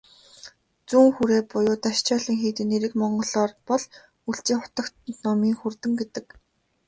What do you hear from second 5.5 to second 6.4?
хүрдэн" гэдэг.